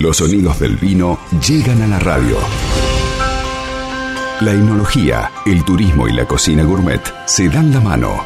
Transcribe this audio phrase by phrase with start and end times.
[0.00, 2.36] Los sonidos del vino llegan a la radio.
[4.42, 8.24] La enología, el turismo y la cocina gourmet se dan la mano.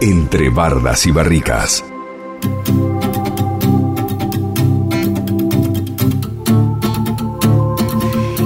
[0.00, 1.84] Entre bardas y barricas.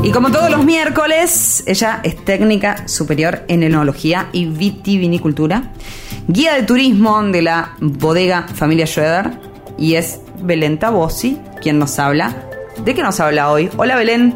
[0.02, 5.72] Y como todos los miércoles, ella es técnica superior en enología y vitivinicultura,
[6.26, 9.38] guía de turismo de la bodega Familia Schroeder
[9.76, 12.34] y es Belén Tabossi quien nos habla.
[12.84, 13.70] ¿De qué nos habla hoy?
[13.76, 14.34] Hola Belén.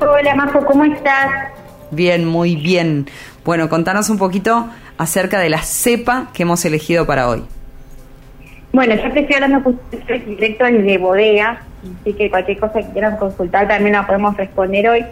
[0.00, 1.28] Hola Majo, ¿cómo estás?
[1.90, 3.06] Bien, muy bien.
[3.44, 4.68] Bueno, contanos un poquito
[4.98, 7.44] acerca de la cepa que hemos elegido para hoy.
[8.72, 9.80] Bueno, yo te estoy hablando con
[10.26, 11.62] directo de bodega,
[12.00, 15.04] así que cualquier cosa que quieran consultar también la podemos responder hoy.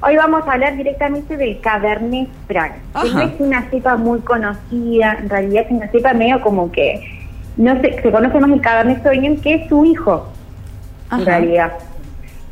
[0.00, 5.18] Hoy vamos a hablar directamente del Cabernet Franc, que no es una cepa muy conocida,
[5.20, 7.17] en realidad es una cepa medio como que
[7.58, 10.28] no se, se conoce más el Cabernet Sauvignon que es su hijo,
[11.12, 11.72] en realidad.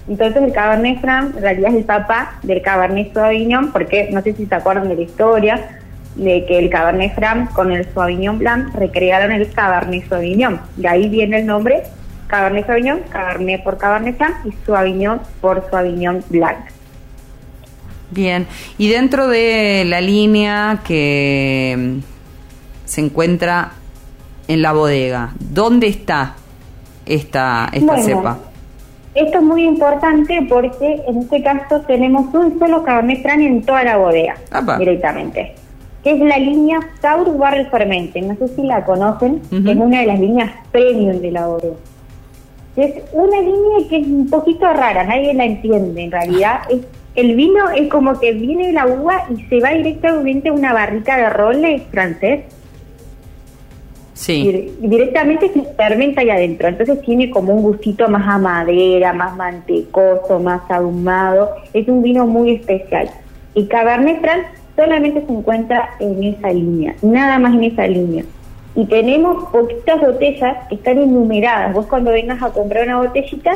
[0.08, 4.34] Entonces el Cabernet Franc en realidad es el papá del Cabernet Sauvignon, porque no sé
[4.34, 5.80] si se acuerdan de la historia,
[6.14, 10.60] de que el Cabernet Franc con el Sauvignon Blanc recrearon el Cabernet Sauvignon.
[10.76, 11.82] De ahí viene el nombre
[12.28, 16.58] Cabernet Sauvignon, Cabernet por Cabernet Franc y Sauvignon por Sauvignon Blanc.
[18.12, 18.46] Bien,
[18.78, 21.98] y dentro de la línea que
[22.84, 23.72] se encuentra
[24.48, 26.34] en la bodega, ¿dónde está
[27.04, 28.38] esta, esta cepa?
[29.14, 33.82] Esto es muy importante porque en este caso tenemos un solo Cabernet Franc en toda
[33.82, 34.36] la bodega,
[34.78, 35.54] directamente
[36.06, 38.22] que es la línea Taurus Barrel Fermente.
[38.22, 41.74] No sé si la conocen, es una de las líneas premium de la bodega.
[42.76, 46.60] Es una línea que es un poquito rara, nadie la entiende en realidad.
[46.70, 46.82] Es,
[47.16, 51.16] el vino es como que viene la uva y se va directamente a una barrica
[51.16, 52.44] de roble francés.
[54.80, 56.68] Directamente se fermenta ahí adentro.
[56.68, 61.50] Entonces tiene como un gustito más a madera, más mantecoso, más ahumado.
[61.74, 63.10] Es un vino muy especial.
[63.54, 68.24] Y Cabernet Franc solamente se encuentra en esa línea, nada más en esa línea.
[68.74, 71.72] Y tenemos poquitas botellas que están enumeradas.
[71.72, 73.52] Vos cuando vengas a comprar una botellita,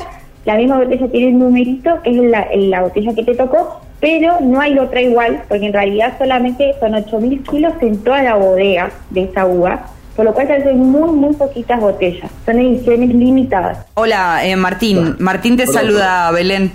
[0.46, 4.40] la misma botella tiene el numerito, que es la, la botella que te tocó, pero
[4.40, 8.90] no hay otra igual, porque en realidad solamente son 8.000 kilos en toda la bodega
[9.10, 9.86] de esa uva,
[10.20, 12.30] por lo cual hay muy, muy poquitas botellas.
[12.44, 13.86] Son ediciones limitadas.
[13.94, 15.16] Hola, eh, Martín.
[15.18, 16.72] Martín te saluda, Belén.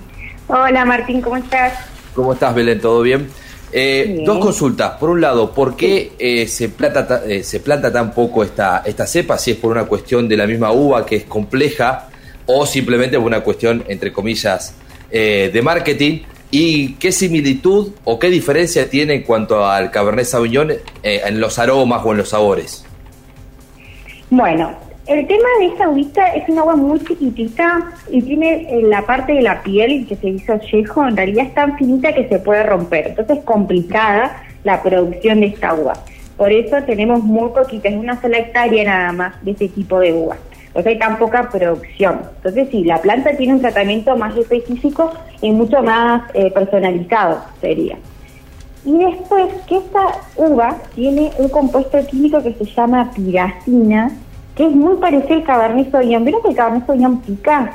[0.48, 1.74] Hola, Martín, ¿cómo estás?
[2.16, 2.82] ¿Cómo estás, Belén?
[2.82, 3.28] ¿Todo bien?
[3.72, 4.94] Eh, dos consultas.
[4.94, 9.06] Por un lado, ¿por qué eh, se, planta, eh, se planta tan poco esta, esta
[9.06, 9.38] cepa?
[9.38, 12.08] Si es por una cuestión de la misma uva que es compleja
[12.48, 14.74] o simplemente por una cuestión, entre comillas,
[15.12, 16.22] de marketing.
[16.50, 20.74] ¿Y qué similitud o qué diferencia tiene en cuanto al Cabernet Sauvignon
[21.04, 22.85] en los aromas o en los sabores?
[24.30, 24.72] Bueno,
[25.08, 29.34] el tema de esta uvita es una agua muy chiquitita y tiene eh, la parte
[29.34, 32.64] de la piel que se hizo yejo, en realidad es tan finita que se puede
[32.64, 33.10] romper.
[33.10, 35.94] Entonces es complicada la producción de esta uva.
[36.38, 40.12] Por eso tenemos muy poquita, es una sola hectárea nada más de este tipo de
[40.12, 40.38] uva.
[40.74, 42.22] Pues hay tan poca producción.
[42.38, 47.98] Entonces sí, la planta tiene un tratamiento más específico y mucho más eh, personalizado, sería.
[48.86, 54.12] Y después que esta uva tiene un compuesto químico que se llama piracina,
[54.56, 56.24] que es muy parecido al Cabernet Sauvignon.
[56.24, 57.74] ¿Vieron que el Cabernet Sauvignon pica?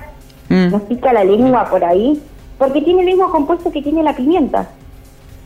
[0.49, 0.71] Mm.
[0.71, 2.23] Nos pica la lengua por ahí.
[2.59, 4.69] Porque tiene el mismo compuesto que tiene la pimienta,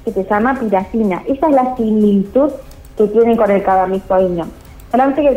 [0.05, 1.23] que se llama piracina.
[1.27, 2.51] Esa es la similitud
[2.97, 4.51] que tiene con el Cabernet Sauvignon.
[4.91, 5.37] Solamente que el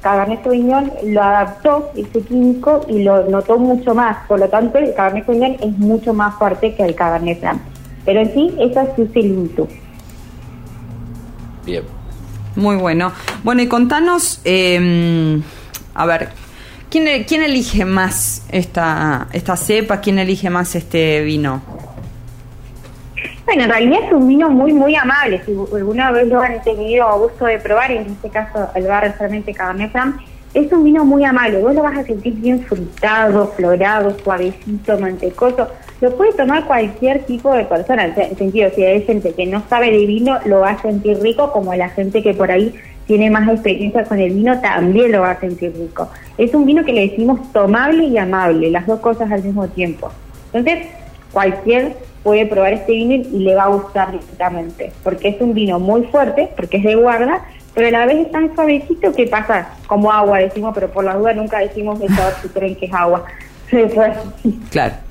[0.00, 4.26] Cabernet Sauvignon lo adaptó, ese químico, y lo notó mucho más.
[4.26, 7.60] Por lo tanto, el Cabernet Sauvignon es mucho más fuerte que el Cabernet Franc.
[8.08, 9.68] Pero en sí, esa es su similitud.
[11.66, 11.82] Bien.
[12.56, 13.12] Muy bueno.
[13.44, 15.38] Bueno, y contanos, eh,
[15.92, 16.30] a ver,
[16.88, 20.00] ¿quién, ¿quién elige más esta, esta cepa?
[20.00, 21.60] ¿Quién elige más este vino?
[23.44, 25.42] Bueno, en realidad es un vino muy, muy amable.
[25.44, 29.52] Si alguna vez lo han tenido gusto de probar, en este caso el bar realmente
[29.52, 30.16] Cabernet Franc,
[30.54, 31.60] es un vino muy amable.
[31.60, 35.68] Vos lo vas a sentir bien frutado, florado, suavecito, mantecoso
[36.00, 39.62] lo puede tomar cualquier tipo de persona, en el sentido, si hay gente que no
[39.68, 42.74] sabe de vino, lo va a sentir rico, como la gente que por ahí
[43.06, 46.08] tiene más experiencia con el vino, también lo va a sentir rico.
[46.36, 50.10] Es un vino que le decimos tomable y amable, las dos cosas al mismo tiempo.
[50.52, 50.86] Entonces,
[51.32, 55.80] cualquier puede probar este vino y le va a gustar directamente, porque es un vino
[55.80, 57.44] muy fuerte, porque es de guarda,
[57.74, 61.16] pero a la vez es tan suavecito que pasa como agua, decimos, pero por la
[61.16, 63.24] duda nunca decimos de saber si creen que es agua.
[64.70, 65.07] claro.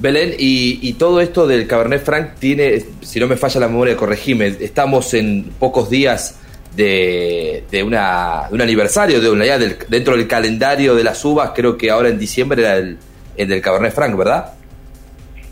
[0.00, 4.46] Belén, y, todo esto del Cabernet Franc tiene, si no me falla la memoria, corregime,
[4.46, 6.38] estamos en pocos días
[6.74, 11.50] de, de, una, un aniversario, de una, ya del, dentro del calendario de las uvas,
[11.54, 12.96] creo que ahora en diciembre era el,
[13.36, 14.54] el del Cabernet Franc, ¿verdad?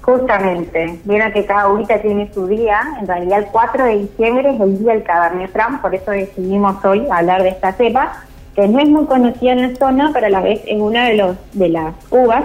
[0.01, 4.61] Justamente, mira que cada uvita tiene su día, en realidad el 4 de diciembre es
[4.63, 8.25] el día del Cabernet Franc, por eso decidimos hoy hablar de esta cepa,
[8.55, 11.17] que no es muy conocida en la zona, pero a la vez es una de,
[11.17, 12.45] los, de las uvas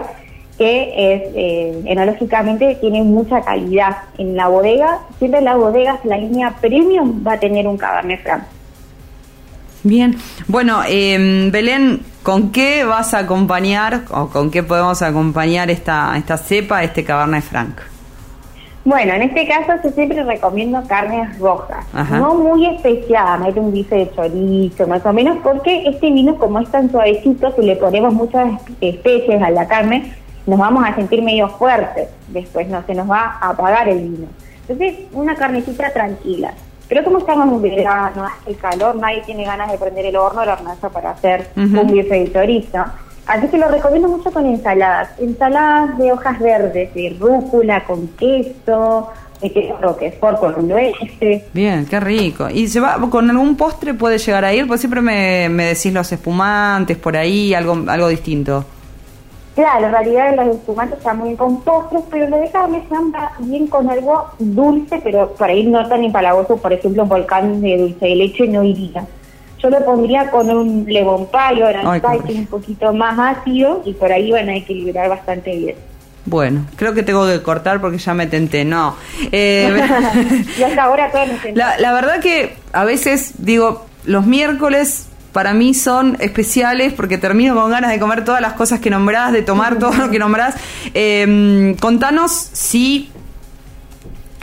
[0.58, 3.98] que es eh, enológicamente tiene mucha calidad.
[4.18, 8.22] En la bodega, siempre en las bodegas la línea premium va a tener un Cabernet
[8.24, 8.44] Franc.
[9.84, 10.16] Bien,
[10.48, 16.38] bueno, eh, Belén, ¿con qué vas a acompañar o con qué podemos acompañar esta, esta
[16.38, 17.82] cepa, este Cabernet Franc?
[18.86, 24.12] Bueno, en este caso yo siempre recomiendo carnes rojas, no muy especiadas, un bife de
[24.14, 28.60] chorizo, más o menos, porque este vino como es tan suavecito, si le ponemos muchas
[28.82, 30.14] especies a la carne,
[30.46, 34.28] nos vamos a sentir medio fuertes, después no se nos va a apagar el vino.
[34.68, 36.54] Entonces, una carnecita tranquila.
[36.88, 40.54] Pero como estamos en verano, hace calor, nadie tiene ganas de prender el horno, la
[40.54, 42.84] hornaza para hacer un bife de chorizo.
[43.26, 45.10] Así que lo recomiendo mucho con ensaladas.
[45.18, 49.10] Ensaladas de hojas verdes, de rúcula, con queso,
[49.42, 51.44] de queso por con nueces.
[51.54, 52.50] Bien, qué rico.
[52.50, 54.68] ¿Y se va con algún postre puede llegar a ir?
[54.68, 58.66] Pues siempre me, me decís los espumantes por ahí, algo, algo distinto.
[59.56, 62.84] Claro, en realidad los espumantes están muy bien con postres, pero lo de carne
[63.40, 67.78] bien con algo dulce, pero por ahí no tan empalagoso, por ejemplo, un volcán de
[67.78, 69.06] dulce de leche no iría.
[69.60, 73.94] Yo lo pondría con un lemon pie o que es un poquito más ácido y
[73.94, 75.76] por ahí van a equilibrar bastante bien.
[76.26, 78.96] Bueno, creo que tengo que cortar porque ya me tenté, no.
[79.32, 79.70] Eh,
[80.58, 81.24] y hasta ahora todo
[81.54, 87.56] la, la verdad que a veces digo, los miércoles para mí son especiales porque termino
[87.56, 90.56] con ganas de comer todas las cosas que nombrás, de tomar todo lo que nombrás.
[90.94, 93.12] Eh, contanos si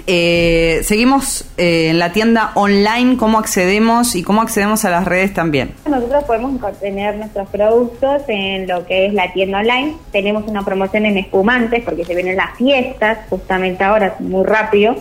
[0.06, 5.32] eh, seguimos eh, en la tienda online, cómo accedemos y cómo accedemos a las redes
[5.32, 5.72] también.
[5.88, 9.94] Nosotros podemos tener nuestros productos en lo que es la tienda online.
[10.10, 14.96] Tenemos una promoción en espumantes porque se vienen las fiestas, justamente ahora, muy rápido.